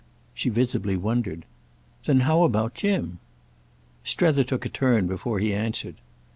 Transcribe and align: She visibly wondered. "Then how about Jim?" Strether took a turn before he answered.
She 0.33 0.49
visibly 0.49 0.97
wondered. 0.97 1.45
"Then 2.05 2.21
how 2.21 2.41
about 2.41 2.73
Jim?" 2.73 3.19
Strether 4.03 4.43
took 4.43 4.65
a 4.65 4.67
turn 4.69 5.05
before 5.05 5.37
he 5.37 5.53
answered. 5.53 5.97